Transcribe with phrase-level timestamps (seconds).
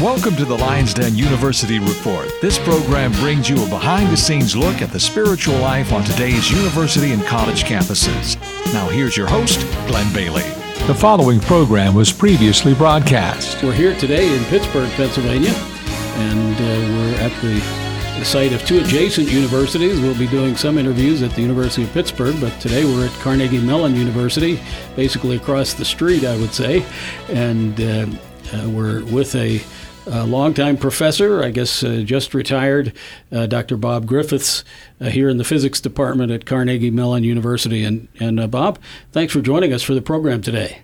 [0.00, 2.30] Welcome to the Lions Den University Report.
[2.40, 6.52] This program brings you a behind the scenes look at the spiritual life on today's
[6.52, 8.36] university and college campuses.
[8.72, 9.58] Now, here's your host,
[9.88, 10.44] Glenn Bailey.
[10.86, 13.60] The following program was previously broadcast.
[13.60, 17.54] We're here today in Pittsburgh, Pennsylvania, and uh, we're at the,
[18.20, 20.00] the site of two adjacent universities.
[20.00, 23.58] We'll be doing some interviews at the University of Pittsburgh, but today we're at Carnegie
[23.58, 24.60] Mellon University,
[24.94, 26.86] basically across the street, I would say,
[27.28, 28.06] and uh,
[28.54, 29.60] uh, we're with a
[30.10, 32.92] a longtime professor, I guess uh, just retired,
[33.30, 33.76] uh, Dr.
[33.76, 34.64] Bob Griffiths,
[35.00, 37.84] uh, here in the physics department at Carnegie Mellon University.
[37.84, 38.78] And, and uh, Bob,
[39.12, 40.80] thanks for joining us for the program today.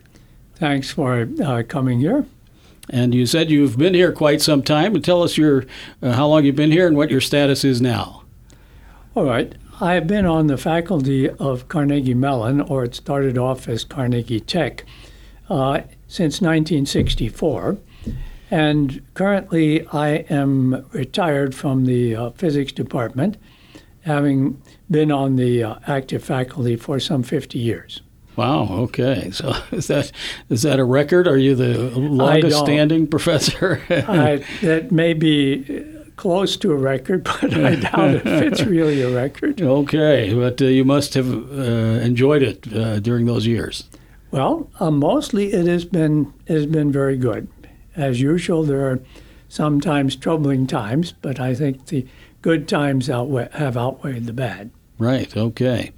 [0.56, 2.26] Thanks for uh, coming here.
[2.90, 4.94] And you said you've been here quite some time.
[4.94, 5.64] And tell us your
[6.02, 8.24] uh, how long you've been here and what your status is now.
[9.14, 9.54] All right.
[9.80, 14.84] I've been on the faculty of Carnegie Mellon, or it started off as Carnegie Tech,
[15.48, 17.78] since 1964.
[18.50, 23.36] And currently, I am retired from the uh, physics department,
[24.02, 28.02] having been on the uh, active faculty for some 50 years.
[28.36, 28.68] Wow.
[28.70, 29.30] Okay.
[29.30, 30.12] So is that
[30.48, 31.26] is that a record?
[31.28, 33.82] Are you the longest standing professor?
[33.90, 35.84] I, that may be
[36.16, 39.60] close to a record, but I doubt if it's really a record.
[39.60, 41.62] Okay, but uh, you must have uh,
[42.02, 43.84] enjoyed it uh, during those years.
[44.30, 47.48] Well, uh, mostly it has been it has been very good
[47.96, 49.00] as usual, there are
[49.48, 52.06] sometimes troubling times, but I think the
[52.42, 54.70] good times outweigh, have outweighed the bad.
[54.98, 55.92] Right, okay.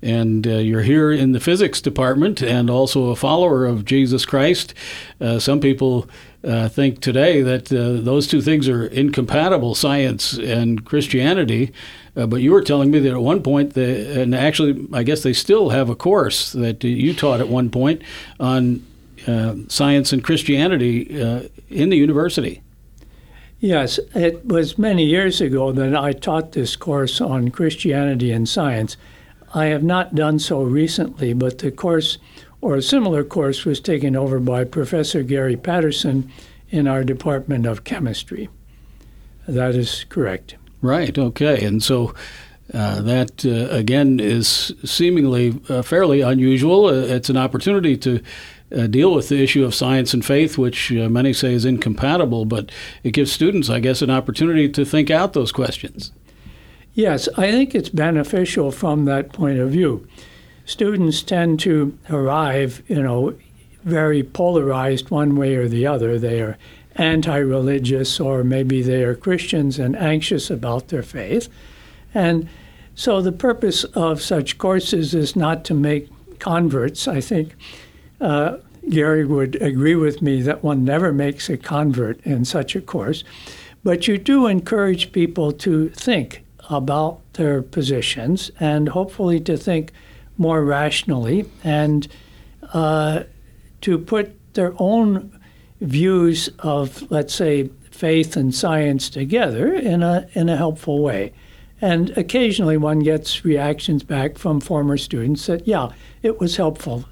[0.00, 4.72] And uh, you're here in the physics department and also a follower of Jesus Christ.
[5.20, 6.08] Uh, some people
[6.44, 11.72] uh, think today that uh, those two things are incompatible, science and Christianity.
[12.16, 15.24] Uh, but you were telling me that at one point, the, and actually, I guess
[15.24, 18.02] they still have a course that you taught at one point
[18.38, 18.84] on
[19.28, 22.62] uh, science and Christianity uh, in the university.
[23.60, 28.96] Yes, it was many years ago that I taught this course on Christianity and science.
[29.52, 32.18] I have not done so recently, but the course
[32.60, 36.30] or a similar course was taken over by Professor Gary Patterson
[36.70, 38.48] in our Department of Chemistry.
[39.46, 40.56] That is correct.
[40.82, 41.64] Right, okay.
[41.64, 42.14] And so
[42.74, 46.88] uh, that, uh, again, is seemingly uh, fairly unusual.
[46.88, 48.22] it's an opportunity to
[48.76, 52.44] uh, deal with the issue of science and faith, which uh, many say is incompatible,
[52.44, 52.70] but
[53.02, 56.12] it gives students, I guess, an opportunity to think out those questions.
[56.94, 60.06] Yes, I think it's beneficial from that point of view.
[60.64, 63.34] Students tend to arrive, you know,
[63.84, 66.18] very polarized one way or the other.
[66.18, 66.58] They are
[66.96, 71.48] anti religious, or maybe they are Christians and anxious about their faith.
[72.12, 72.48] And
[72.94, 76.08] so the purpose of such courses is not to make
[76.38, 77.06] converts.
[77.06, 77.54] I think
[78.20, 78.58] uh,
[78.88, 83.24] Gary would agree with me that one never makes a convert in such a course,
[83.84, 89.92] but you do encourage people to think about their positions and hopefully to think
[90.36, 92.08] more rationally and
[92.72, 93.24] uh,
[93.80, 95.38] to put their own
[95.80, 101.32] views of, let's say, faith and science together in a in a helpful way.
[101.80, 105.90] And occasionally one gets reactions back from former students that, yeah,
[106.22, 107.04] it was helpful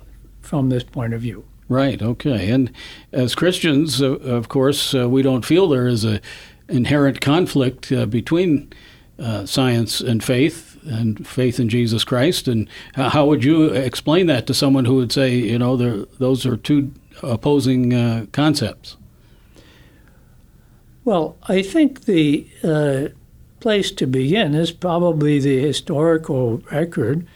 [0.46, 1.44] from this point of view.
[1.68, 2.00] Right.
[2.00, 2.50] Okay.
[2.50, 2.70] And
[3.12, 6.20] as Christians, uh, of course, uh, we don't feel there is a
[6.68, 8.72] inherent conflict uh, between
[9.18, 12.46] uh, science and faith and faith in Jesus Christ.
[12.46, 16.56] And how would you explain that to someone who would say, you know, those are
[16.56, 16.92] two
[17.22, 18.96] opposing uh, concepts?
[21.04, 23.08] Well, I think the uh,
[23.60, 27.26] place to begin is probably the historical record.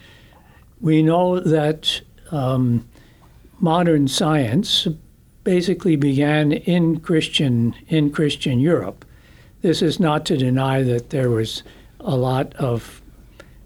[0.81, 2.01] We know that
[2.31, 2.89] um,
[3.61, 4.89] modern science
[5.45, 9.05] basically began in Christian in Christian Europe.
[9.63, 11.63] This is not to deny that there was
[12.01, 13.03] a lot of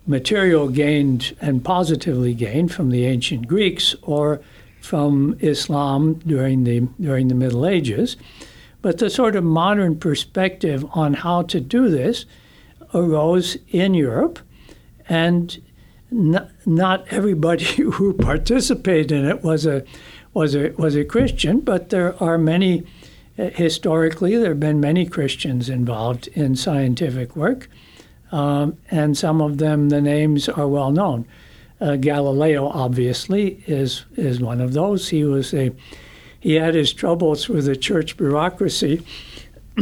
[0.06, 4.40] material gained and positively gained from the ancient Greeks or
[4.80, 8.16] from Islam during the during the Middle Ages,
[8.82, 12.26] but the sort of modern perspective on how to do this
[12.92, 14.38] arose in Europe,
[15.08, 15.60] and
[16.14, 19.84] not, not everybody who participated in it was a
[20.32, 22.84] was a was a Christian, but there are many.
[23.36, 27.68] Uh, historically, there have been many Christians involved in scientific work,
[28.30, 31.26] um, and some of them the names are well known.
[31.80, 35.08] Uh, Galileo, obviously, is is one of those.
[35.08, 35.72] He was a
[36.38, 39.04] he had his troubles with the church bureaucracy,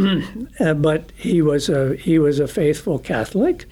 [0.61, 3.67] uh, but he was a he was a faithful Catholic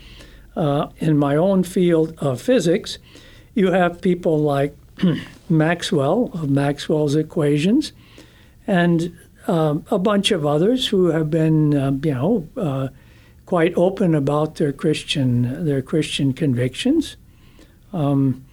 [0.61, 2.99] uh, in my own field of physics,
[3.55, 4.77] you have people like
[5.49, 7.93] Maxwell of Maxwell's equations,
[8.67, 9.17] and
[9.47, 12.89] um, a bunch of others who have been, um, you know, uh,
[13.47, 17.17] quite open about their Christian their Christian convictions,
[17.95, 18.45] um,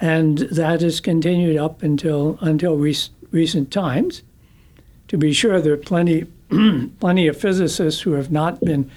[0.00, 4.22] and that has continued up until until rec- recent times.
[5.08, 6.26] To be sure, there are plenty
[7.00, 8.88] plenty of physicists who have not been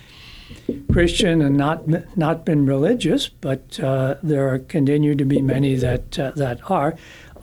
[0.92, 6.20] Christian and not not been religious, but uh, there are, continue to be many that
[6.20, 6.96] uh, that are.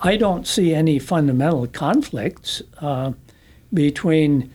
[0.02, 3.12] I don't see any fundamental conflicts uh,
[3.72, 4.50] between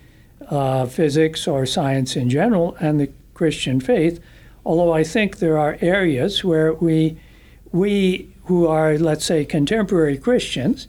[0.49, 4.19] uh, physics or science in general and the Christian faith,
[4.65, 7.19] although I think there are areas where we
[7.71, 10.87] we who are let's say contemporary Christians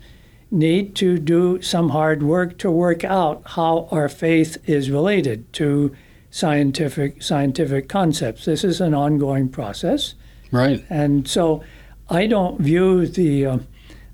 [0.51, 5.95] need to do some hard work to work out how our faith is related to
[6.37, 8.45] scientific scientific concepts.
[8.45, 10.15] This is an ongoing process,
[10.53, 10.85] right?
[10.91, 11.65] And so,
[12.11, 13.59] I don't view the uh,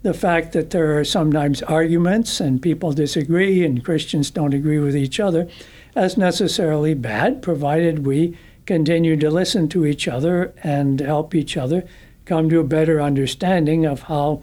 [0.03, 4.97] the fact that there are sometimes arguments and people disagree and Christians don't agree with
[4.97, 5.49] each other
[5.97, 11.85] as necessarily bad, provided we continue to listen to each other and help each other
[12.25, 14.43] come to a better understanding of how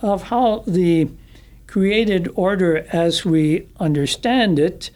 [0.00, 1.10] of how the
[1.66, 4.90] created order as we understand it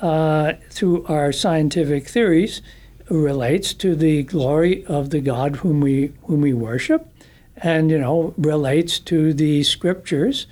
[0.00, 2.62] uh, through our scientific theories
[3.08, 7.08] relates to the glory of the God whom we whom we worship,
[7.56, 10.46] and you know relates to the scriptures,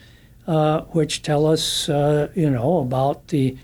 [0.46, 3.56] uh, which tell us uh, you know about the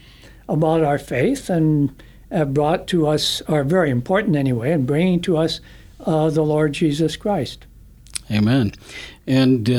[0.48, 5.36] about our faith and have brought to us are very important anyway, and bringing to
[5.36, 5.60] us
[6.00, 7.66] uh, the Lord Jesus Christ.
[8.30, 8.72] Amen.
[9.26, 9.72] And uh,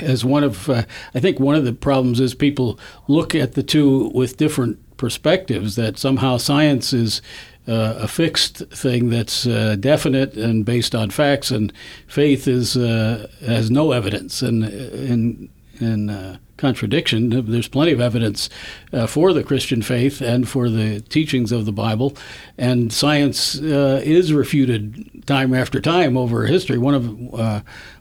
[0.00, 3.62] as one of, uh, I think one of the problems is people look at the
[3.62, 7.20] two with different perspectives that somehow science is
[7.68, 11.70] uh, a fixed thing that's uh, definite and based on facts, and
[12.06, 14.40] faith is uh, has no evidence.
[14.40, 17.50] And in in uh, contradiction.
[17.50, 18.48] There's plenty of evidence
[18.92, 22.16] uh, for the Christian faith and for the teachings of the Bible,
[22.56, 26.78] and science uh, is refuted time after time over history.
[26.78, 27.32] One of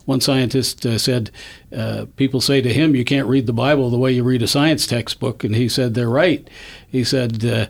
[0.05, 1.31] one scientist uh, said,
[1.75, 4.47] uh, People say to him, You can't read the Bible the way you read a
[4.47, 5.43] science textbook.
[5.43, 6.47] And he said, They're right.
[6.87, 7.67] He said, uh,